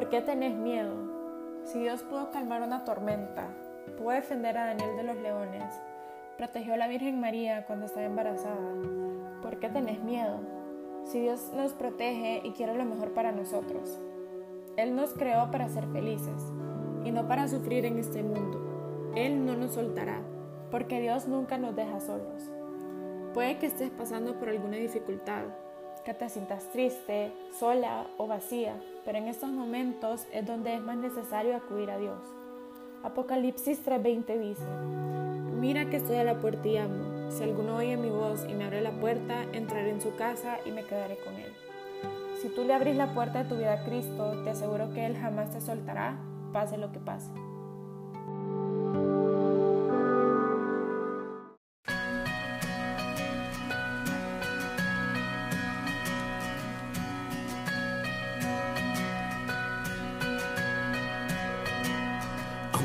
[0.00, 0.94] ¿Por qué tenés miedo?
[1.64, 3.48] Si Dios pudo calmar una tormenta,
[3.98, 5.78] pudo defender a Daniel de los leones,
[6.38, 8.72] protegió a la Virgen María cuando estaba embarazada,
[9.42, 10.40] ¿por qué tenés miedo?
[11.04, 14.00] Si Dios nos protege y quiere lo mejor para nosotros.
[14.78, 16.50] Él nos creó para ser felices
[17.04, 19.12] y no para sufrir en este mundo.
[19.16, 20.22] Él no nos soltará,
[20.70, 22.50] porque Dios nunca nos deja solos.
[23.34, 25.42] Puede que estés pasando por alguna dificultad,
[26.04, 30.96] que te sientas triste, sola o vacía, pero en estos momentos es donde es más
[30.96, 32.20] necesario acudir a Dios.
[33.02, 34.64] Apocalipsis 3:20 dice,
[35.60, 37.30] Mira que estoy a la puerta y amo.
[37.30, 40.70] Si alguno oye mi voz y me abre la puerta, entraré en su casa y
[40.70, 41.52] me quedaré con él.
[42.40, 45.16] Si tú le abrís la puerta de tu vida a Cristo, te aseguro que Él
[45.16, 46.16] jamás te soltará,
[46.52, 47.30] pase lo que pase.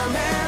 [0.00, 0.39] Superman.